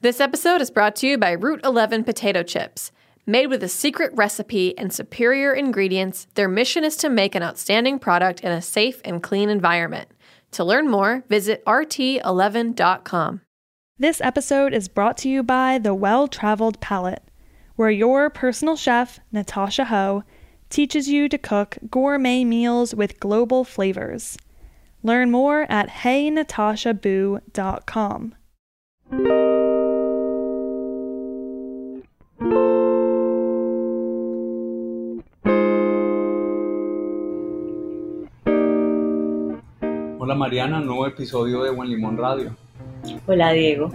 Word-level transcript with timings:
This 0.00 0.20
episode 0.20 0.60
is 0.60 0.70
brought 0.70 0.94
to 0.96 1.06
you 1.08 1.16
by 1.18 1.32
Route 1.32 1.62
11 1.64 2.04
potato 2.04 2.44
chips. 2.44 2.92
Made 3.26 3.48
with 3.48 3.64
a 3.64 3.68
secret 3.68 4.12
recipe 4.14 4.78
and 4.78 4.92
superior 4.92 5.52
ingredients, 5.52 6.28
their 6.34 6.46
mission 6.46 6.84
is 6.84 6.96
to 6.98 7.08
make 7.08 7.34
an 7.34 7.42
outstanding 7.42 7.98
product 7.98 8.38
in 8.42 8.52
a 8.52 8.62
safe 8.62 9.00
and 9.04 9.20
clean 9.20 9.48
environment. 9.48 10.08
To 10.52 10.62
learn 10.62 10.88
more, 10.88 11.24
visit 11.28 11.64
rt11.com. 11.66 13.40
This 13.98 14.20
episode 14.20 14.72
is 14.72 14.86
brought 14.86 15.16
to 15.18 15.28
you 15.28 15.42
by 15.42 15.78
The 15.78 15.94
Well 15.94 16.28
Traveled 16.28 16.80
Palate, 16.80 17.28
where 17.74 17.90
your 17.90 18.30
personal 18.30 18.76
chef, 18.76 19.18
Natasha 19.32 19.86
Ho, 19.86 20.22
teaches 20.70 21.08
you 21.08 21.28
to 21.28 21.38
cook 21.38 21.76
gourmet 21.90 22.44
meals 22.44 22.94
with 22.94 23.18
global 23.18 23.64
flavors. 23.64 24.38
Learn 25.02 25.32
more 25.32 25.66
at 25.68 25.88
heynatashaboo.com. 25.88 28.34
Hola 40.28 40.36
Mariana, 40.36 40.80
nuevo 40.80 41.06
episodio 41.06 41.62
de 41.62 41.70
Buen 41.70 41.88
Limón 41.88 42.18
Radio. 42.18 42.54
Hola 43.26 43.50
Diego, 43.52 43.90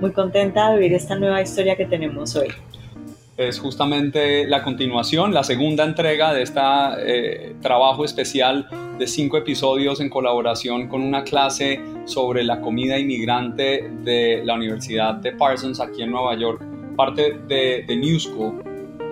muy 0.00 0.12
contenta 0.12 0.70
de 0.70 0.78
vivir 0.78 0.94
esta 0.94 1.14
nueva 1.14 1.42
historia 1.42 1.76
que 1.76 1.84
tenemos 1.84 2.34
hoy. 2.36 2.48
Es 3.36 3.58
justamente 3.58 4.46
la 4.46 4.62
continuación, 4.62 5.34
la 5.34 5.44
segunda 5.44 5.84
entrega 5.84 6.32
de 6.32 6.40
este 6.40 7.54
trabajo 7.60 8.06
especial 8.06 8.66
de 8.98 9.06
cinco 9.06 9.36
episodios 9.36 10.00
en 10.00 10.08
colaboración 10.08 10.88
con 10.88 11.02
una 11.02 11.22
clase 11.22 11.78
sobre 12.06 12.44
la 12.44 12.62
comida 12.62 12.98
inmigrante 12.98 13.90
de 14.04 14.40
la 14.46 14.54
Universidad 14.54 15.16
de 15.16 15.32
Parsons 15.32 15.80
aquí 15.80 16.00
en 16.00 16.12
Nueva 16.12 16.34
York, 16.34 16.62
parte 16.96 17.40
de, 17.46 17.84
de 17.86 17.94
New 17.94 18.18
School, 18.18 18.62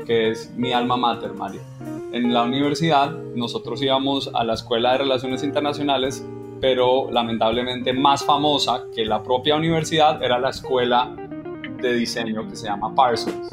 que 0.07 0.31
es 0.31 0.51
mi 0.57 0.73
alma 0.73 0.97
mater, 0.97 1.35
Mario. 1.35 1.61
En 2.13 2.33
la 2.33 2.45
universidad 2.45 3.11
nosotros 3.35 3.83
íbamos 3.83 4.31
a 4.33 4.43
la 4.43 4.55
Escuela 4.55 4.93
de 4.93 4.99
Relaciones 4.99 5.43
Internacionales 5.43 6.27
pero 6.61 7.11
lamentablemente 7.11 7.93
más 7.93 8.25
famosa 8.25 8.85
que 8.95 9.05
la 9.05 9.23
propia 9.23 9.57
universidad 9.57 10.23
era 10.23 10.39
la 10.39 10.51
escuela 10.51 11.15
de 11.81 11.95
diseño 11.95 12.49
que 12.49 12.57
se 12.57 12.67
llama 12.67 12.95
Parsons. 12.95 13.51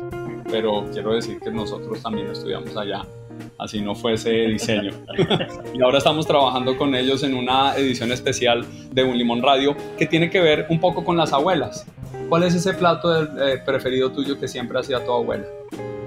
Pero 0.50 0.86
quiero 0.92 1.14
decir 1.14 1.40
que 1.40 1.52
nosotros 1.52 2.02
también 2.02 2.30
estudiamos 2.30 2.76
allá, 2.78 3.06
así 3.58 3.82
no 3.82 3.96
fuese 3.96 4.30
diseño. 4.30 4.92
y 5.74 5.82
ahora 5.82 5.98
estamos 5.98 6.28
trabajando 6.28 6.78
con 6.78 6.94
ellos 6.96 7.24
en 7.24 7.34
una 7.34 7.76
edición 7.76 8.12
especial 8.12 8.66
de 8.92 9.04
Un 9.04 9.18
Limón 9.18 9.42
Radio 9.42 9.76
que 9.98 10.06
tiene 10.06 10.30
que 10.30 10.42
ver 10.42 10.68
un 10.70 10.80
poco 10.80 11.04
con 11.04 11.18
las 11.18 11.34
abuelas. 11.34 11.86
¿Cuál 12.30 12.44
es 12.44 12.56
ese 12.56 12.74
plato 12.74 13.24
eh, 13.24 13.62
preferido 13.66 14.12
tuyo 14.12 14.40
que 14.40 14.48
siempre 14.48 14.80
hacía 14.80 15.04
tu 15.04 15.12
abuela? 15.12 15.46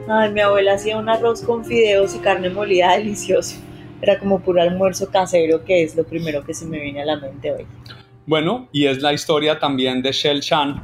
Ay, 0.09 0.33
mi 0.33 0.41
abuela 0.41 0.75
hacía 0.75 0.97
un 0.97 1.09
arroz 1.09 1.43
con 1.43 1.65
fideos 1.65 2.15
y 2.15 2.19
carne 2.19 2.49
molida 2.49 2.97
delicioso 2.97 3.57
era 4.01 4.19
como 4.19 4.41
puro 4.41 4.61
almuerzo 4.61 5.11
casero, 5.11 5.65
que 5.65 5.83
es 5.83 5.97
lo 5.97 6.05
primero 6.05 6.45
que 6.45 6.55
se 6.55 6.67
me 6.67 6.81
viene 6.81 7.03
a 7.03 7.05
la 7.05 7.17
mente 7.17 7.53
hoy. 7.53 7.67
Bueno, 8.27 8.69
y 8.73 8.87
es 8.87 9.03
la 9.03 9.13
historia 9.13 9.59
también 9.59 10.03
de 10.03 10.13
Shell 10.13 10.41
Chan, 10.41 10.83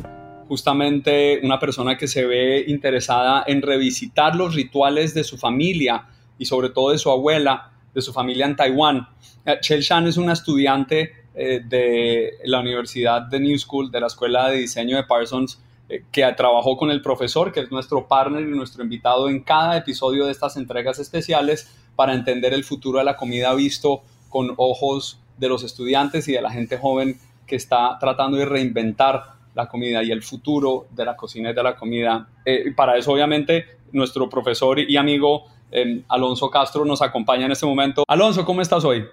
justamente 0.48 1.40
una 1.42 1.58
persona 1.58 1.96
que 1.96 2.06
se 2.06 2.24
ve 2.24 2.64
interesada 2.68 3.44
en 3.46 3.62
revisitar 3.62 4.36
los 4.36 4.55
rituales 4.55 5.14
de 5.14 5.24
su 5.24 5.38
familia 5.38 6.06
y 6.38 6.44
sobre 6.44 6.70
todo 6.70 6.90
de 6.90 6.98
su 6.98 7.10
abuela, 7.10 7.72
de 7.94 8.00
su 8.00 8.12
familia 8.12 8.46
en 8.46 8.56
Taiwán. 8.56 9.08
Eh, 9.44 9.58
Shell 9.60 9.83
Chan 9.83 10.06
es 10.06 10.16
una 10.16 10.34
estudiante 10.34 11.12
eh, 11.34 11.60
de 11.64 12.34
la 12.44 12.60
Universidad 12.60 13.22
de 13.22 13.40
New 13.40 13.58
School, 13.58 13.90
de 13.90 14.00
la 14.00 14.06
Escuela 14.06 14.50
de 14.50 14.58
Diseño 14.58 14.96
de 14.96 15.05
Parsons, 15.05 15.60
eh, 15.88 16.05
que 16.12 16.30
trabajó 16.36 16.77
con 16.77 16.90
el 16.90 17.02
profesor, 17.02 17.52
que 17.52 17.60
es 17.60 17.70
nuestro 17.70 18.06
partner 18.06 18.42
y 18.42 18.50
nuestro 18.50 18.83
invitado 18.83 19.28
en 19.28 19.40
cada 19.40 19.77
episodio 19.77 20.27
de 20.27 20.33
estas 20.33 20.56
entregas 20.56 20.98
especiales 20.98 21.70
para 21.96 22.14
entender 22.14 22.52
el 22.54 22.64
futuro 22.64 22.98
de 22.98 23.04
la 23.04 23.16
comida 23.16 23.54
visto 23.54 24.02
con 24.28 24.55
ojos 24.56 25.20
de 25.39 25.48
los 25.48 25.62
estudiantes 25.64 26.28
y 26.28 26.33
de 26.33 26.40
la 26.40 26.50
gente 26.50 26.78
joven 26.78 27.18
que 27.46 27.56
está 27.56 27.98
tratando 28.00 28.39
de 28.39 28.44
reinventar 28.44 29.24
la 29.55 29.68
comida 29.68 30.02
y 30.02 30.11
el 30.11 30.22
futuro 30.22 30.86
de 30.90 31.05
la 31.05 31.17
cocina 31.17 31.50
y 31.50 31.55
de 31.55 31.62
la 31.62 31.77
comida. 31.77 32.28
Eh, 32.44 32.72
para 32.74 32.96
eso, 32.96 33.12
obviamente, 33.12 33.67
nuestro 33.92 34.28
profesor 34.28 34.78
y 34.78 34.96
amigo 34.96 35.44
eh, 35.70 36.02
Alonso 36.08 36.50
Castro 36.50 36.84
nos 36.84 37.02
acompaña 37.02 37.46
en 37.46 37.52
este 37.52 37.67
momento. 37.67 38.05
Alonso, 38.08 38.44
¿cómo 38.44 38.62
estás 38.62 38.84
hoy? 38.84 39.05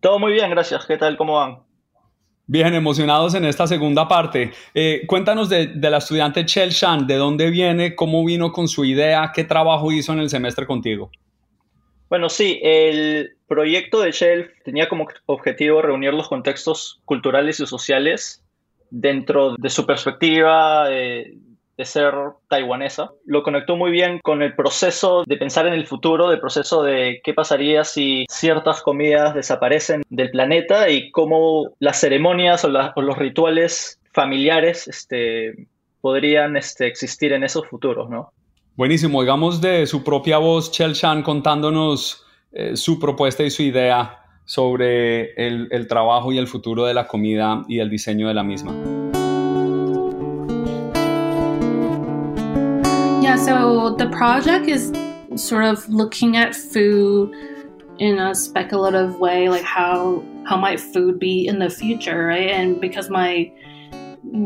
Todo 0.00 0.18
muy 0.18 0.32
bien, 0.32 0.50
gracias. 0.50 0.84
¿Qué 0.86 0.96
tal? 0.96 1.16
¿Cómo 1.16 1.34
van? 1.34 1.60
Bien, 2.46 2.74
emocionados 2.74 3.34
en 3.34 3.44
esta 3.44 3.66
segunda 3.66 4.08
parte. 4.08 4.52
Eh, 4.74 5.02
cuéntanos 5.06 5.48
de, 5.48 5.68
de, 5.68 5.90
la 5.90 5.98
estudiante 5.98 6.44
Chel 6.44 6.70
Shan, 6.70 7.06
de 7.06 7.14
dónde 7.14 7.50
viene, 7.50 7.94
cómo 7.94 8.24
vino 8.24 8.52
con 8.52 8.66
su 8.66 8.84
idea, 8.84 9.30
qué 9.32 9.44
trabajo 9.44 9.92
hizo 9.92 10.12
en 10.12 10.18
el 10.18 10.28
semestre 10.28 10.66
contigo. 10.66 11.10
Bueno, 12.12 12.28
sí, 12.28 12.60
el 12.62 13.38
proyecto 13.48 14.02
de 14.02 14.12
Shelf 14.12 14.50
tenía 14.64 14.86
como 14.86 15.08
objetivo 15.24 15.80
reunir 15.80 16.12
los 16.12 16.28
contextos 16.28 17.00
culturales 17.06 17.58
y 17.58 17.66
sociales 17.66 18.44
dentro 18.90 19.56
de 19.56 19.70
su 19.70 19.86
perspectiva 19.86 20.90
de, 20.90 21.38
ser 21.78 22.12
taiwanesa. 22.48 23.12
Lo 23.24 23.42
conectó 23.42 23.76
muy 23.76 23.90
bien 23.90 24.18
con 24.22 24.42
el 24.42 24.54
proceso 24.54 25.24
de 25.26 25.38
pensar 25.38 25.66
en 25.66 25.72
el 25.72 25.86
futuro, 25.86 26.28
del 26.28 26.38
proceso 26.38 26.82
de 26.82 27.22
qué 27.24 27.32
pasaría 27.32 27.82
si 27.82 28.26
ciertas 28.28 28.82
comidas 28.82 29.34
desaparecen 29.34 30.02
del 30.10 30.30
planeta 30.30 30.90
y 30.90 31.10
cómo 31.12 31.70
las 31.78 31.98
ceremonias 31.98 32.62
o, 32.66 32.68
los 32.68 33.16
rituales 33.16 33.98
familiares 34.12 34.86
este, 34.86 35.66
podrían 36.02 36.58
este, 36.58 36.88
existir 36.88 37.32
en 37.32 37.42
esos 37.42 37.66
futuros, 37.68 38.10
¿no? 38.10 38.34
Buenísimo, 38.74 39.20
digamos 39.20 39.60
de 39.60 39.86
su 39.86 40.02
propia 40.02 40.38
voz, 40.38 40.72
Chel 40.72 40.94
Chan 40.94 41.22
contándonos 41.22 42.24
eh, 42.52 42.74
su 42.74 42.98
propuesta 42.98 43.42
y 43.42 43.50
su 43.50 43.62
idea 43.62 44.24
sobre 44.46 45.34
el, 45.34 45.68
el 45.70 45.86
trabajo 45.86 46.32
y 46.32 46.38
el 46.38 46.46
futuro 46.46 46.86
de 46.86 46.94
la 46.94 47.06
comida 47.06 47.64
y 47.68 47.80
el 47.80 47.90
diseño 47.90 48.28
de 48.28 48.34
la 48.34 48.42
misma. 48.42 48.72
Yeah, 53.20 53.36
so 53.36 53.94
the 53.94 54.06
project 54.06 54.66
is 54.66 54.90
sort 55.36 55.66
of 55.66 55.86
looking 55.90 56.38
at 56.38 56.54
food 56.54 57.30
in 57.98 58.18
a 58.18 58.34
speculative 58.34 59.20
way, 59.20 59.50
like 59.50 59.64
how 59.64 60.22
how 60.44 60.56
might 60.56 60.80
food 60.80 61.18
be 61.18 61.46
in 61.46 61.58
the 61.58 61.68
future, 61.68 62.26
right? 62.26 62.50
And 62.50 62.80
because 62.80 63.10
my 63.10 63.52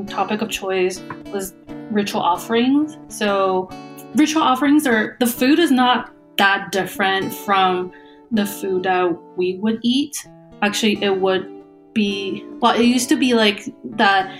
topic 0.08 0.42
of 0.42 0.50
choice 0.50 1.00
was 1.32 1.54
ritual 1.92 2.22
offerings, 2.22 2.98
so 3.08 3.70
ritual 4.16 4.42
offerings 4.42 4.86
are 4.86 5.16
the 5.20 5.26
food 5.26 5.58
is 5.58 5.70
not 5.70 6.12
that 6.38 6.72
different 6.72 7.32
from 7.32 7.92
the 8.30 8.46
food 8.46 8.82
that 8.84 9.16
we 9.36 9.58
would 9.58 9.78
eat. 9.82 10.16
Actually, 10.62 11.02
it 11.02 11.20
would 11.20 11.50
be 11.94 12.44
well, 12.60 12.74
it 12.74 12.84
used 12.84 13.08
to 13.08 13.16
be 13.16 13.34
like 13.34 13.72
that 13.84 14.38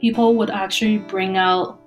people 0.00 0.36
would 0.36 0.50
actually 0.50 0.98
bring 0.98 1.36
out 1.36 1.80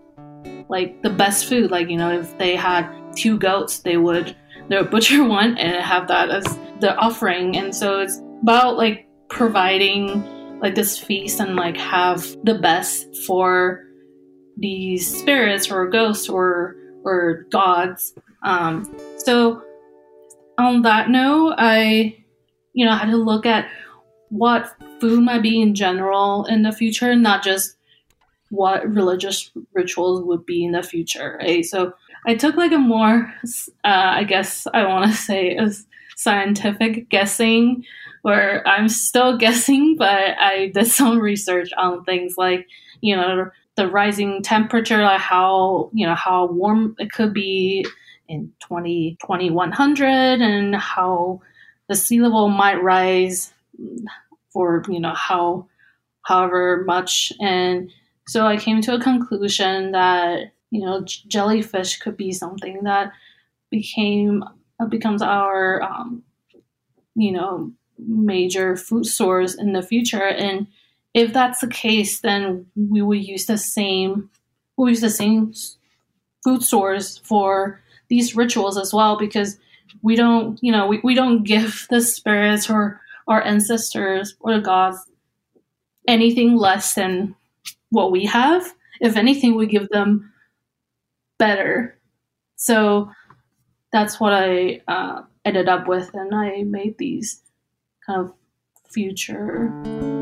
like 0.70 1.02
the 1.02 1.10
best 1.10 1.46
food. 1.46 1.72
Like, 1.72 1.90
you 1.90 1.98
know, 1.98 2.12
if 2.12 2.38
they 2.38 2.56
had 2.56 2.90
two 3.16 3.38
goats, 3.38 3.80
they 3.80 3.98
would 3.98 4.36
they 4.70 4.78
would 4.78 4.90
butcher 4.90 5.24
one 5.40 5.58
and 5.58 5.76
have 5.84 6.08
that 6.08 6.30
as 6.30 6.44
the 6.80 6.96
offering. 6.96 7.58
And 7.58 7.76
so 7.76 8.00
it's 8.00 8.22
about 8.42 8.78
like 8.78 9.08
providing 9.30 10.60
like 10.60 10.76
this 10.76 10.98
feast 10.98 11.40
and 11.40 11.56
like 11.56 11.78
have 11.78 12.22
the 12.44 12.56
best 12.56 13.16
for 13.26 13.86
these 14.58 15.20
spirits 15.20 15.72
or 15.72 15.88
ghosts 15.88 16.30
or 16.30 16.76
or 17.04 17.46
gods. 17.52 18.14
Um, 18.44 18.96
so 19.18 19.64
on 20.58 20.82
that 20.84 21.10
note, 21.10 21.56
I 21.58 22.18
you 22.74 22.86
know 22.86 22.96
had 22.96 23.12
to 23.12 23.18
look 23.18 23.46
at 23.46 23.68
what 24.30 24.74
food 25.00 25.24
might 25.24 25.42
be 25.42 25.62
in 25.62 25.76
general 25.76 26.46
in 26.46 26.64
the 26.64 26.72
future, 26.72 27.16
not 27.16 27.44
just 27.44 27.76
what 28.50 28.88
religious 28.90 29.52
rituals 29.74 30.24
would 30.24 30.46
be 30.46 30.64
in 30.66 30.72
the 30.72 30.84
future. 30.84 31.38
Right? 31.42 31.66
So 31.66 31.94
I 32.26 32.36
took 32.36 32.56
like 32.56 32.72
a 32.72 32.78
more, 32.78 33.34
uh, 33.84 34.12
I 34.16 34.24
guess 34.24 34.68
I 34.74 34.86
want 34.86 35.10
to 35.10 35.18
say, 35.18 35.56
a 35.56 35.72
scientific 36.16 37.10
guessing, 37.10 37.84
where 38.22 38.66
I'm 38.68 38.88
still 38.88 39.38
guessing, 39.46 39.96
but 39.98 40.38
I 40.40 40.72
did 40.74 40.88
some 40.88 41.20
research 41.20 41.70
on 41.78 42.04
things 42.04 42.36
like 42.38 42.68
you 43.02 43.16
know 43.16 43.50
the 43.82 43.88
rising 43.88 44.44
temperature, 44.44 45.02
like 45.02 45.20
how 45.20 45.90
you 45.92 46.06
know 46.06 46.14
how 46.14 46.46
warm 46.46 46.96
it 47.00 47.12
could 47.12 47.34
be 47.34 47.86
in 48.28 48.52
20, 48.60 49.18
2100 49.20 50.08
and 50.42 50.76
how 50.76 51.42
the 51.90 51.96
sea 51.96 52.22
level 52.22 52.48
might 52.48 52.82
rise 52.84 53.54
for 54.52 54.84
you 54.88 55.00
know 55.00 55.16
how 55.16 55.68
however 56.22 56.84
much. 56.86 57.34
And 57.40 57.90
so 58.28 58.46
i 58.46 58.56
came 58.56 58.82
to 58.82 58.94
a 58.94 59.02
conclusion 59.02 59.92
that 59.94 60.52
you 60.70 60.82
know 60.82 61.04
jellyfish 61.28 61.98
could 61.98 62.16
be 62.16 62.32
something 62.32 62.84
that 62.84 63.12
became 63.72 64.44
uh, 64.80 64.86
becomes 64.86 65.24
our 65.24 65.82
um, 65.82 66.22
you 67.16 67.32
know 67.32 67.72
major 67.98 68.76
food 68.78 69.08
source 69.08 69.56
in 69.56 69.74
the 69.74 69.82
future. 69.82 70.28
And 70.28 70.68
if 71.14 71.34
that's 71.34 71.60
the 71.60 71.68
case, 71.68 72.20
then 72.22 72.66
we 72.76 73.02
would 73.02 73.26
use 73.26 73.46
the 73.46 73.58
same 73.58 74.30
we 74.78 74.92
use 74.92 75.02
the 75.02 75.10
same 75.10 75.54
food 76.44 76.64
stores 76.64 77.20
for 77.20 77.80
these 78.08 78.36
rituals 78.36 78.80
as 78.80 78.92
well 78.94 79.16
because 79.18 79.60
we 80.02 80.16
don't 80.16 80.58
you 80.64 80.72
know 80.72 80.88
we, 80.88 81.00
we 81.04 81.14
don't 81.14 81.44
give 81.54 81.86
the 81.90 82.02
spirits 82.02 82.70
or 82.70 83.00
our 83.28 83.44
ancestors 83.44 84.36
or 84.40 84.56
the 84.56 84.62
gods 84.62 85.00
anything 86.08 86.56
less 86.56 86.96
than 86.96 87.36
what 87.90 88.12
we 88.12 88.26
have. 88.26 88.74
If 89.00 89.16
anything 89.18 89.56
we 89.56 89.68
give 89.68 89.90
them 89.90 90.32
better. 91.38 91.98
So 92.56 93.12
that's 93.92 94.20
what 94.20 94.34
i 94.34 94.82
uh, 94.88 95.24
ended 95.46 95.68
up 95.68 95.88
with 95.88 96.14
and 96.14 96.34
i 96.34 96.64
made 96.64 96.98
these 96.98 97.42
kind 98.06 98.22
of 98.22 98.34
future 98.90 100.21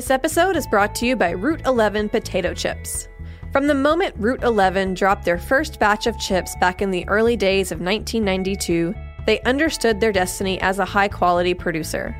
This 0.00 0.10
episode 0.10 0.56
is 0.56 0.66
brought 0.66 0.94
to 0.94 1.06
you 1.06 1.14
by 1.14 1.32
Route 1.32 1.60
11 1.66 2.08
potato 2.08 2.54
chips. 2.54 3.06
From 3.52 3.66
the 3.66 3.74
moment 3.74 4.14
Route 4.16 4.42
11 4.42 4.94
dropped 4.94 5.26
their 5.26 5.36
first 5.36 5.78
batch 5.78 6.06
of 6.06 6.18
chips 6.18 6.56
back 6.58 6.80
in 6.80 6.90
the 6.90 7.06
early 7.06 7.36
days 7.36 7.70
of 7.70 7.82
1992, 7.82 8.94
they 9.26 9.42
understood 9.42 10.00
their 10.00 10.10
destiny 10.10 10.58
as 10.62 10.78
a 10.78 10.86
high 10.86 11.08
quality 11.08 11.52
producer. 11.52 12.16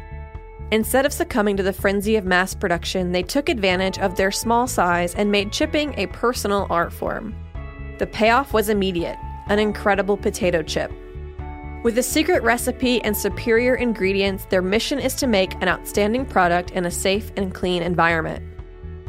Instead 0.70 1.06
of 1.06 1.12
succumbing 1.14 1.56
to 1.56 1.62
the 1.62 1.72
frenzy 1.72 2.16
of 2.16 2.26
mass 2.26 2.54
production, 2.54 3.12
they 3.12 3.22
took 3.22 3.48
advantage 3.48 3.98
of 3.98 4.14
their 4.14 4.30
small 4.30 4.66
size 4.66 5.14
and 5.14 5.32
made 5.32 5.50
chipping 5.50 5.94
a 5.98 6.06
personal 6.08 6.66
art 6.68 6.92
form. 6.92 7.34
The 7.96 8.06
payoff 8.06 8.52
was 8.52 8.68
immediate 8.68 9.16
an 9.48 9.58
incredible 9.58 10.18
potato 10.18 10.62
chip. 10.62 10.92
With 11.82 11.96
a 11.96 12.02
secret 12.02 12.42
recipe 12.42 13.02
and 13.04 13.16
superior 13.16 13.74
ingredients, 13.74 14.44
their 14.44 14.60
mission 14.60 14.98
is 14.98 15.14
to 15.14 15.26
make 15.26 15.54
an 15.62 15.68
outstanding 15.68 16.26
product 16.26 16.72
in 16.72 16.84
a 16.84 16.90
safe 16.90 17.32
and 17.38 17.54
clean 17.54 17.82
environment. 17.82 18.44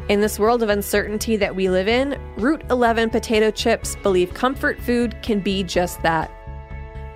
In 0.08 0.22
this 0.22 0.38
world 0.38 0.62
of 0.62 0.70
uncertainty 0.70 1.36
that 1.36 1.54
we 1.54 1.68
live 1.68 1.86
in, 1.86 2.18
Route 2.38 2.64
11 2.70 3.10
potato 3.10 3.50
chips 3.50 3.94
believe 3.96 4.32
comfort 4.32 4.80
food 4.80 5.14
can 5.20 5.40
be 5.40 5.62
just 5.62 6.02
that. 6.02 6.30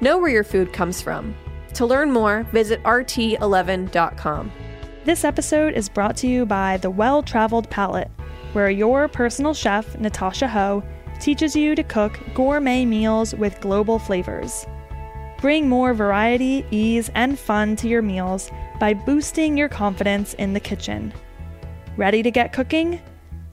Know 0.02 0.18
where 0.18 0.28
your 0.28 0.44
food 0.44 0.74
comes 0.74 1.00
from. 1.00 1.34
To 1.72 1.86
learn 1.86 2.12
more, 2.12 2.42
visit 2.52 2.82
rt11.com. 2.82 4.52
This 5.06 5.24
episode 5.24 5.72
is 5.72 5.88
brought 5.88 6.18
to 6.18 6.26
you 6.26 6.44
by 6.44 6.76
The 6.76 6.90
Well 6.90 7.22
Traveled 7.22 7.70
Palate, 7.70 8.10
where 8.52 8.68
your 8.68 9.08
personal 9.08 9.54
chef, 9.54 9.98
Natasha 9.98 10.48
Ho, 10.48 10.82
teaches 11.18 11.56
you 11.56 11.74
to 11.74 11.82
cook 11.82 12.20
gourmet 12.34 12.84
meals 12.84 13.34
with 13.34 13.58
global 13.62 13.98
flavors. 13.98 14.66
Bring 15.40 15.68
more 15.68 15.94
variety, 15.94 16.64
ease, 16.70 17.10
and 17.14 17.38
fun 17.38 17.76
to 17.76 17.88
your 17.88 18.02
meals 18.02 18.50
by 18.80 18.94
boosting 18.94 19.56
your 19.56 19.68
confidence 19.68 20.34
in 20.34 20.52
the 20.52 20.58
kitchen. 20.60 21.12
Ready 21.96 22.22
to 22.22 22.30
get 22.30 22.52
cooking? 22.52 23.00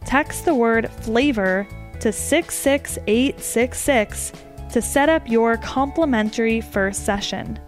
Text 0.06 0.46
the 0.46 0.56
word 0.56 0.90
flavor 0.90 1.68
to 2.00 2.12
66866 2.12 4.32
to 4.72 4.82
set 4.82 5.10
up 5.10 5.30
your 5.30 5.58
complimentary 5.58 6.62
first 6.62 7.06
session. 7.06 7.60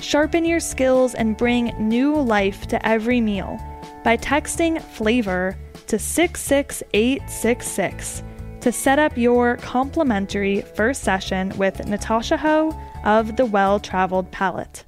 Sharpen 0.00 0.44
your 0.44 0.60
skills 0.60 1.14
and 1.14 1.36
bring 1.36 1.74
new 1.78 2.14
life 2.14 2.68
to 2.68 2.86
every 2.86 3.20
meal 3.20 3.58
by 4.04 4.16
texting 4.16 4.80
flavor 4.80 5.58
to 5.86 5.98
66866 5.98 8.22
to 8.60 8.70
set 8.72 8.98
up 8.98 9.16
your 9.16 9.56
complimentary 9.58 10.62
first 10.62 11.02
session 11.02 11.52
with 11.56 11.86
Natasha 11.86 12.36
Ho 12.36 12.76
of 13.04 13.36
the 13.36 13.44
Well 13.44 13.80
Traveled 13.80 14.30
Palate. 14.30 14.84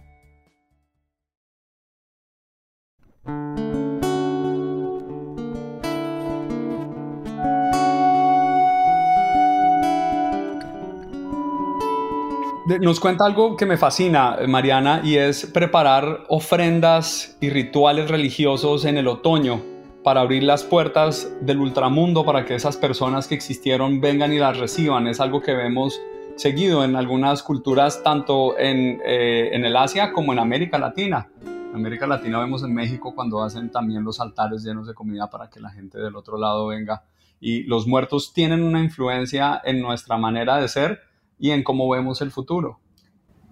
Nos 12.80 12.98
cuenta 12.98 13.24
algo 13.24 13.56
que 13.56 13.64
me 13.64 13.76
fascina, 13.76 14.38
Mariana, 14.48 15.00
y 15.04 15.16
es 15.16 15.46
preparar 15.46 16.24
ofrendas 16.28 17.36
y 17.40 17.50
rituales 17.50 18.10
religiosos 18.10 18.84
en 18.84 18.98
el 18.98 19.06
otoño 19.06 19.62
para 20.02 20.20
abrir 20.20 20.42
las 20.42 20.64
puertas 20.64 21.30
del 21.40 21.58
ultramundo 21.58 22.24
para 22.24 22.44
que 22.44 22.56
esas 22.56 22.76
personas 22.76 23.28
que 23.28 23.36
existieron 23.36 24.00
vengan 24.00 24.32
y 24.32 24.38
las 24.38 24.58
reciban. 24.58 25.06
Es 25.06 25.20
algo 25.20 25.40
que 25.40 25.54
vemos 25.54 26.00
seguido 26.36 26.84
en 26.84 26.96
algunas 26.96 27.42
culturas, 27.42 28.02
tanto 28.02 28.58
en, 28.58 29.00
eh, 29.04 29.50
en 29.52 29.64
el 29.64 29.76
Asia 29.76 30.12
como 30.12 30.32
en 30.32 30.38
América 30.38 30.78
Latina. 30.78 31.28
En 31.42 31.74
América 31.74 32.06
Latina 32.06 32.38
vemos 32.38 32.62
en 32.62 32.72
México 32.74 33.14
cuando 33.14 33.42
hacen 33.42 33.70
también 33.70 34.04
los 34.04 34.20
altares 34.20 34.62
llenos 34.62 34.86
de 34.86 34.94
comida 34.94 35.28
para 35.28 35.50
que 35.50 35.60
la 35.60 35.70
gente 35.70 35.98
del 35.98 36.14
otro 36.16 36.38
lado 36.38 36.68
venga. 36.68 37.04
Y 37.40 37.64
los 37.64 37.86
muertos 37.86 38.32
tienen 38.32 38.62
una 38.62 38.82
influencia 38.82 39.60
en 39.64 39.80
nuestra 39.80 40.16
manera 40.16 40.56
de 40.58 40.68
ser 40.68 41.00
y 41.38 41.50
en 41.50 41.62
cómo 41.62 41.88
vemos 41.88 42.20
el 42.22 42.30
futuro. 42.30 42.80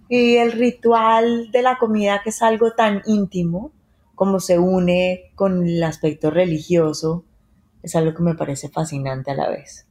Y 0.09 0.37
el 0.37 0.53
ritual 0.53 1.51
de 1.51 1.63
la 1.63 1.79
comida, 1.79 2.21
que 2.23 2.31
es 2.31 2.43
algo 2.43 2.73
tan 2.73 3.03
íntimo, 3.07 3.73
como 4.15 4.41
se 4.41 4.59
une 4.59 5.33
con 5.35 5.67
el 5.67 5.83
aspecto 5.83 6.31
religioso, 6.31 7.25
es 7.83 7.97
algo 7.97 8.15
que 8.15 8.23
me 8.23 8.35
parece 8.35 8.69
fascinante 8.69 9.31
a 9.31 9.35
la 9.35 9.49
vez. 9.49 9.87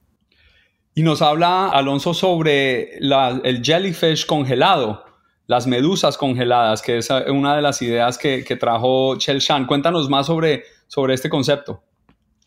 Y 0.95 1.01
nos 1.01 1.23
habla 1.23 1.69
Alonso 1.69 2.13
sobre 2.13 2.97
el 2.97 3.61
jellyfish 3.63 4.27
congelado, 4.27 5.03
las 5.47 5.65
medusas 5.65 6.17
congeladas, 6.17 6.83
que 6.83 6.99
es 6.99 7.09
una 7.09 7.55
de 7.55 7.63
las 7.63 7.81
ideas 7.81 8.17
que, 8.19 8.43
trajo 8.59 9.17
Chel 9.17 9.39
Shan. 9.39 9.65
Cuéntanos 9.65 10.07
más 10.07 10.27
sobre, 10.27 10.65
sobre 10.87 11.15
este 11.15 11.29
concepto. 11.29 11.81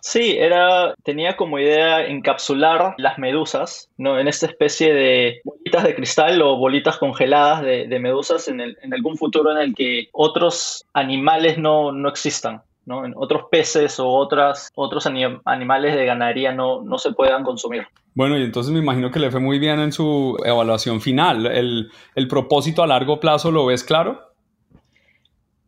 Sí, 0.00 0.36
era, 0.38 0.94
tenía 1.02 1.36
como 1.36 1.58
idea 1.58 2.06
encapsular 2.06 2.94
las 2.98 3.18
medusas 3.18 3.90
¿no? 3.96 4.20
en 4.20 4.28
esta 4.28 4.46
especie 4.46 4.94
de 4.94 5.40
bolitas 5.42 5.82
de 5.82 5.96
cristal 5.96 6.40
o 6.42 6.56
bolitas 6.56 6.98
congeladas 6.98 7.62
de, 7.62 7.98
medusas 7.98 8.46
en, 8.46 8.60
el, 8.60 8.78
en, 8.82 8.94
algún 8.94 9.16
futuro 9.16 9.50
en 9.50 9.58
el 9.58 9.74
que 9.74 10.08
otros 10.12 10.86
animales 10.92 11.58
no, 11.58 11.90
no 11.90 12.08
existan. 12.08 12.62
¿No? 12.86 13.04
En 13.04 13.12
otros 13.16 13.44
peces 13.50 14.00
o 14.00 14.08
otras, 14.08 14.70
otros 14.74 15.06
animales 15.06 15.94
de 15.94 16.06
ganadería 16.06 16.52
no, 16.52 16.82
no 16.82 16.98
se 16.98 17.12
puedan 17.12 17.44
consumir. 17.44 17.86
Bueno, 18.14 18.38
y 18.38 18.44
entonces 18.44 18.72
me 18.72 18.78
imagino 18.78 19.10
que 19.10 19.18
le 19.18 19.30
fue 19.30 19.40
muy 19.40 19.58
bien 19.58 19.78
en 19.80 19.92
su 19.92 20.38
evaluación 20.44 21.00
final. 21.00 21.46
¿El, 21.46 21.90
el 22.14 22.28
propósito 22.28 22.82
a 22.82 22.86
largo 22.86 23.20
plazo 23.20 23.50
lo 23.50 23.66
ves 23.66 23.84
claro? 23.84 24.32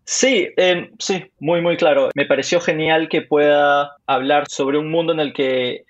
Sí, 0.04 0.48
sí, 0.98 1.24
muy, 1.38 1.60
muy 1.60 1.76
claro. 1.76 2.08
Me 2.14 2.24
pareció 2.24 2.62
genial 2.62 3.10
que 3.10 3.20
pueda 3.20 3.96
hablar 4.06 4.46
sobre 4.48 4.78
un 4.78 4.90
mundo 4.90 5.12
en 5.12 5.20
el 5.20 5.34
que 5.34 5.84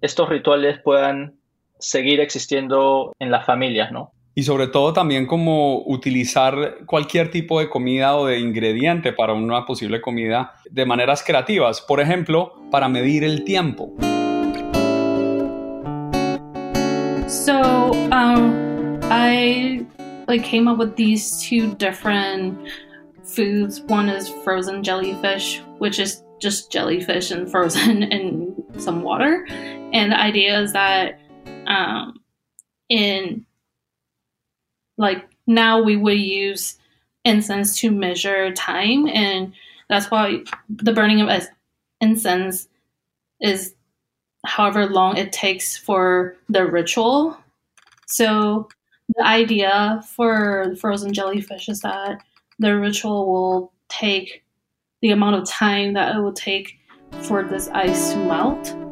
estos 0.00 0.28
rituales 0.28 0.78
puedan 0.80 1.34
seguir 1.80 2.20
existiendo 2.20 3.12
en 3.18 3.32
las 3.32 3.44
familias, 3.44 3.90
¿no? 3.90 4.12
Y 4.36 4.42
sobre 4.42 4.66
todo 4.66 4.92
también 4.92 5.26
como 5.26 5.82
utilizar 5.86 6.78
cualquier 6.86 7.30
tipo 7.30 7.60
de 7.60 7.68
comida 7.68 8.16
o 8.16 8.26
de 8.26 8.40
ingrediente 8.40 9.12
para 9.12 9.32
una 9.32 9.64
posible 9.64 10.00
comida 10.00 10.54
de 10.68 10.84
maneras 10.84 11.22
creativas. 11.22 11.80
Por 11.80 12.00
ejemplo, 12.00 12.52
para 12.72 12.88
medir 12.88 13.22
el 13.22 13.44
tiempo. 13.44 13.92
So, 17.28 17.92
um, 18.10 18.98
I 19.04 19.86
like 20.26 20.42
came 20.42 20.68
up 20.68 20.78
with 20.78 20.96
these 20.96 21.40
two 21.40 21.72
different 21.76 22.58
foods. 23.22 23.82
One 23.86 24.08
is 24.08 24.28
frozen 24.42 24.82
jellyfish, 24.82 25.62
which 25.78 26.00
is 26.00 26.24
just 26.40 26.72
jellyfish 26.72 27.30
and 27.30 27.48
frozen 27.52 28.02
in 28.02 28.52
some 28.78 29.02
water. 29.02 29.46
And 29.92 30.10
the 30.10 30.20
idea 30.20 30.60
is 30.60 30.72
that 30.72 31.20
um, 31.68 32.14
in 32.88 33.46
like 34.96 35.28
now 35.46 35.82
we 35.82 35.96
would 35.96 36.18
use 36.18 36.78
incense 37.24 37.78
to 37.78 37.90
measure 37.90 38.52
time, 38.52 39.06
and 39.08 39.52
that's 39.88 40.10
why 40.10 40.44
the 40.68 40.92
burning 40.92 41.20
of 41.20 41.30
incense 42.00 42.68
is 43.40 43.74
however 44.46 44.86
long 44.86 45.16
it 45.16 45.32
takes 45.32 45.76
for 45.76 46.36
the 46.48 46.66
ritual. 46.66 47.36
So 48.06 48.68
the 49.16 49.26
idea 49.26 50.02
for 50.14 50.74
frozen 50.76 51.12
jellyfish 51.12 51.68
is 51.68 51.80
that 51.80 52.20
the 52.58 52.78
ritual 52.78 53.30
will 53.30 53.72
take 53.88 54.44
the 55.02 55.10
amount 55.10 55.36
of 55.36 55.48
time 55.48 55.94
that 55.94 56.16
it 56.16 56.20
will 56.20 56.32
take 56.32 56.78
for 57.22 57.42
this 57.42 57.68
ice 57.68 58.12
to 58.12 58.18
melt. 58.18 58.83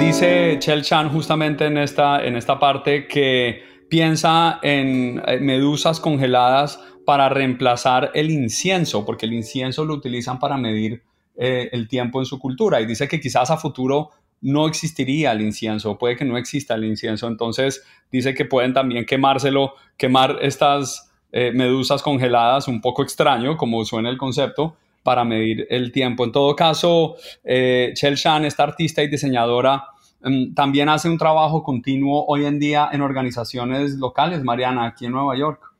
Dice 0.00 0.56
Chel 0.58 0.82
Chan 0.82 1.10
justamente 1.10 1.66
en 1.66 1.76
esta, 1.76 2.24
en 2.24 2.34
esta 2.34 2.58
parte 2.58 3.06
que 3.06 3.62
piensa 3.90 4.58
en 4.62 5.22
eh, 5.26 5.38
medusas 5.40 6.00
congeladas 6.00 6.82
para 7.04 7.28
reemplazar 7.28 8.10
el 8.14 8.30
incienso, 8.30 9.04
porque 9.04 9.26
el 9.26 9.34
incienso 9.34 9.84
lo 9.84 9.92
utilizan 9.92 10.38
para 10.38 10.56
medir 10.56 11.02
eh, 11.36 11.68
el 11.72 11.86
tiempo 11.86 12.18
en 12.18 12.24
su 12.24 12.38
cultura. 12.38 12.80
Y 12.80 12.86
dice 12.86 13.08
que 13.08 13.20
quizás 13.20 13.50
a 13.50 13.58
futuro 13.58 14.10
no 14.40 14.66
existiría 14.66 15.32
el 15.32 15.42
incienso, 15.42 15.98
puede 15.98 16.16
que 16.16 16.24
no 16.24 16.38
exista 16.38 16.76
el 16.76 16.84
incienso, 16.84 17.28
entonces 17.28 17.84
dice 18.10 18.32
que 18.32 18.46
pueden 18.46 18.72
también 18.72 19.04
quemárselo, 19.04 19.74
quemar 19.98 20.38
estas 20.40 21.12
eh, 21.30 21.52
medusas 21.54 22.02
congeladas, 22.02 22.68
un 22.68 22.80
poco 22.80 23.02
extraño 23.02 23.58
como 23.58 23.84
suena 23.84 24.08
el 24.08 24.16
concepto, 24.16 24.76
para 25.02 25.24
medir 25.24 25.66
el 25.70 25.92
tiempo. 25.92 26.24
En 26.24 26.32
todo 26.32 26.54
caso, 26.54 27.16
eh, 27.44 27.92
Chel 27.94 28.16
Shan, 28.16 28.44
esta 28.44 28.64
artista 28.64 29.02
y 29.02 29.08
diseñadora, 29.08 29.84
mm, 30.22 30.54
también 30.54 30.88
hace 30.88 31.08
un 31.08 31.18
trabajo 31.18 31.62
continuo 31.62 32.24
hoy 32.26 32.44
en 32.44 32.58
día 32.58 32.88
en 32.92 33.00
organizaciones 33.00 33.94
locales, 33.94 34.42
Mariana, 34.42 34.86
aquí 34.86 35.06
en 35.06 35.12
Nueva 35.12 35.36
York. 35.36 35.70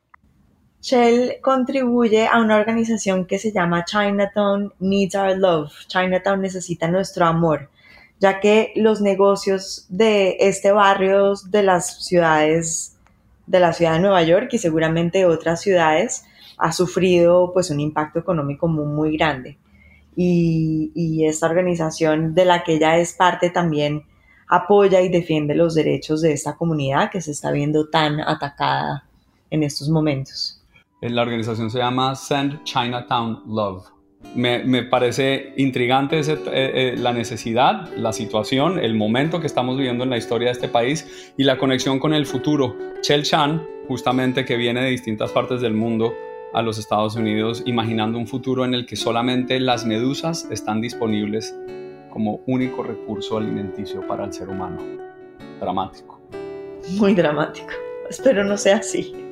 Shell 0.82 1.40
contribuye 1.42 2.26
a 2.26 2.40
una 2.40 2.56
organización 2.56 3.26
que 3.26 3.38
se 3.38 3.52
llama 3.52 3.84
Chinatown 3.84 4.72
Needs 4.78 5.14
Our 5.14 5.36
Love. 5.36 5.72
Chinatown 5.88 6.40
necesita 6.40 6.88
nuestro 6.88 7.26
amor, 7.26 7.68
ya 8.18 8.40
que 8.40 8.72
los 8.76 9.02
negocios 9.02 9.84
de 9.90 10.38
este 10.40 10.72
barrio 10.72 11.34
de 11.50 11.62
las 11.62 12.02
ciudades, 12.06 12.96
de 13.50 13.58
la 13.58 13.72
ciudad 13.72 13.94
de 13.94 14.00
Nueva 14.00 14.22
York 14.22 14.48
y 14.52 14.58
seguramente 14.58 15.26
otras 15.26 15.60
ciudades, 15.60 16.24
ha 16.56 16.70
sufrido 16.70 17.50
pues 17.52 17.70
un 17.70 17.80
impacto 17.80 18.20
económico 18.20 18.68
muy, 18.68 19.16
grande. 19.16 19.58
Y, 20.14 20.92
y 20.94 21.26
esta 21.26 21.46
organización 21.46 22.34
de 22.34 22.44
la 22.44 22.62
que 22.62 22.74
ella 22.74 22.96
es 22.98 23.12
parte 23.12 23.50
también 23.50 24.04
apoya 24.46 25.00
y 25.00 25.08
defiende 25.08 25.54
los 25.56 25.74
derechos 25.74 26.20
de 26.22 26.32
esta 26.32 26.56
comunidad 26.56 27.10
que 27.10 27.20
se 27.20 27.32
está 27.32 27.50
viendo 27.50 27.88
tan 27.88 28.20
atacada 28.20 29.04
en 29.50 29.64
estos 29.64 29.88
momentos. 29.88 30.62
La 31.00 31.22
organización 31.22 31.70
se 31.70 31.78
llama 31.78 32.14
Send 32.14 32.62
Chinatown 32.62 33.42
Love. 33.46 33.84
Me, 34.34 34.82
parece 34.84 35.54
intrigante 35.56 36.20
eh, 36.20 36.38
eh, 36.52 36.94
la 36.96 37.12
necesidad, 37.12 37.88
la 37.96 38.12
situación, 38.12 38.78
el 38.78 38.94
momento 38.94 39.40
que 39.40 39.46
estamos 39.46 39.76
viviendo 39.76 40.04
en 40.04 40.10
la 40.10 40.18
historia 40.18 40.48
de 40.48 40.52
este 40.52 40.68
país 40.68 41.32
y 41.36 41.44
la 41.44 41.58
conexión 41.58 41.98
con 41.98 42.14
el 42.14 42.26
futuro. 42.26 42.76
Chel 43.00 43.24
Chan, 43.24 43.62
justamente 43.88 44.44
que 44.44 44.56
viene 44.56 44.82
de 44.82 44.90
distintas 44.90 45.32
partes 45.32 45.60
del 45.60 45.74
mundo, 45.74 46.14
a 46.52 46.62
los 46.62 46.78
Estados 46.78 47.16
Unidos 47.16 47.62
imaginando 47.66 48.18
un 48.18 48.26
futuro 48.26 48.64
en 48.64 48.74
el 48.74 48.86
que 48.86 48.96
solamente 48.96 49.60
las 49.60 49.84
medusas 49.86 50.48
están 50.50 50.80
disponibles 50.80 51.54
como 52.10 52.40
único 52.46 52.82
recurso 52.82 53.38
alimenticio 53.38 54.06
para 54.06 54.24
el 54.24 54.32
ser 54.32 54.48
humano. 54.48 54.82
Dramático. 55.60 56.20
Muy 56.98 57.14
dramático. 57.14 57.70
Espero 58.08 58.44
no 58.44 58.56
sea 58.56 58.78
así. 58.78 59.29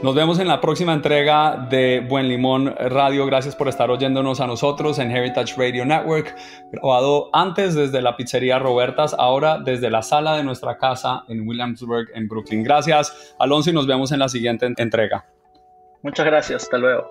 Nos 0.00 0.14
vemos 0.14 0.38
en 0.38 0.46
la 0.46 0.60
próxima 0.60 0.92
entrega 0.92 1.66
de 1.68 1.98
Buen 2.08 2.28
Limón 2.28 2.72
Radio. 2.78 3.26
Gracias 3.26 3.56
por 3.56 3.66
estar 3.66 3.90
oyéndonos 3.90 4.40
a 4.40 4.46
nosotros 4.46 5.00
en 5.00 5.10
Heritage 5.10 5.54
Radio 5.56 5.84
Network, 5.84 6.36
grabado 6.70 7.30
antes 7.32 7.74
desde 7.74 8.00
la 8.00 8.16
pizzería 8.16 8.60
Robertas, 8.60 9.12
ahora 9.18 9.58
desde 9.58 9.90
la 9.90 10.02
sala 10.02 10.36
de 10.36 10.44
nuestra 10.44 10.78
casa 10.78 11.24
en 11.26 11.48
Williamsburg, 11.48 12.10
en 12.14 12.28
Brooklyn. 12.28 12.62
Gracias, 12.62 13.34
Alonso, 13.40 13.70
y 13.70 13.72
nos 13.72 13.88
vemos 13.88 14.12
en 14.12 14.20
la 14.20 14.28
siguiente 14.28 14.72
entrega. 14.76 15.26
Muchas 16.02 16.26
gracias, 16.26 16.62
hasta 16.62 16.78
luego. 16.78 17.10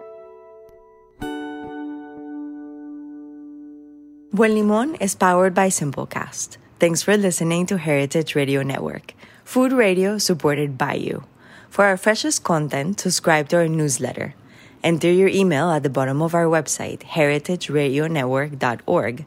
Buen 4.32 4.56
Limón 4.56 4.96
is 5.02 5.14
powered 5.14 5.54
by 5.54 5.70
Simplecast. 5.70 6.58
Thanks 6.80 7.04
for 7.04 7.18
listening 7.18 7.66
to 7.66 7.78
Heritage 7.78 8.34
Radio 8.34 8.64
Network, 8.64 9.14
food 9.44 9.74
radio 9.74 10.18
supported 10.18 10.78
by 10.78 10.96
you. 10.96 11.24
For 11.70 11.86
our 11.86 11.98
freshest 11.98 12.44
content, 12.44 13.00
subscribe 13.00 13.50
to 13.50 13.58
our 13.58 13.68
newsletter. 13.68 14.34
Enter 14.84 15.12
your 15.12 15.28
email 15.28 15.70
at 15.70 15.84
the 15.84 15.90
bottom 15.90 16.22
of 16.22 16.34
our 16.34 16.46
website, 16.46 17.00
heritageradionetwork.org. 17.00 19.26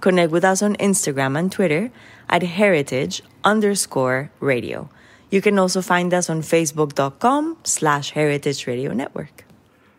Connect 0.00 0.30
with 0.30 0.44
us 0.44 0.62
on 0.62 0.76
Instagram 0.76 1.36
and 1.38 1.50
Twitter 1.50 1.90
at 2.28 2.42
heritage 2.42 3.22
underscore 3.42 4.30
radio. 4.40 4.90
You 5.30 5.40
can 5.42 5.58
also 5.58 5.82
find 5.82 6.14
us 6.14 6.30
on 6.30 6.42
facebook.com 6.42 7.58
slash 7.64 8.10
heritage 8.10 8.66
radio 8.66 8.92
network. 8.92 9.44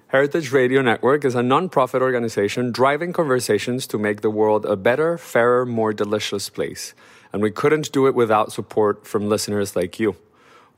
Heritage 0.07 0.51
Radio 0.51 0.81
Network 0.81 1.23
is 1.23 1.35
a 1.35 1.43
non-profit 1.43 2.01
organization 2.01 2.71
driving 2.71 3.13
conversations 3.13 3.85
to 3.85 3.99
make 3.99 4.21
the 4.21 4.31
world 4.31 4.65
a 4.65 4.75
better, 4.75 5.19
fairer, 5.19 5.67
more 5.67 5.93
delicious 5.93 6.49
place. 6.49 6.95
And 7.31 7.43
we 7.43 7.51
couldn't 7.51 7.91
do 7.91 8.07
it 8.07 8.15
without 8.15 8.51
support 8.51 9.05
from 9.05 9.29
listeners 9.29 9.75
like 9.75 9.99
you. 9.99 10.15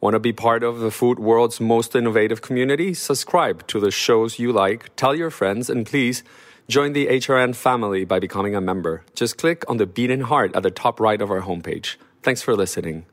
Want 0.02 0.16
to 0.16 0.20
be 0.20 0.34
part 0.34 0.64
of 0.64 0.80
the 0.80 0.90
food 0.90 1.20
world's 1.20 1.62
most 1.62 1.96
innovative 1.96 2.42
community? 2.42 2.96
Subscribe 2.96 3.68
to 3.68 3.80
the 3.80 3.92
shows 3.92 4.40
you 4.40 4.52
like, 4.52 4.90
tell 4.96 5.14
your 5.14 5.30
friends, 5.30 5.70
and 5.70 5.86
please 5.86 6.24
join 6.68 6.94
the 6.94 7.06
HRN 7.06 7.56
family 7.56 8.04
by 8.04 8.18
becoming 8.18 8.56
a 8.56 8.62
member. 8.62 9.04
Just 9.14 9.38
click 9.38 9.64
on 9.70 9.78
the 9.78 9.86
beating 9.86 10.22
heart 10.22 10.56
at 10.56 10.64
the 10.64 10.72
top 10.72 11.00
right 11.00 11.22
of 11.22 11.30
our 11.30 11.42
homepage. 11.42 11.98
Thanks 12.24 12.42
for 12.42 12.56
listening. 12.56 13.06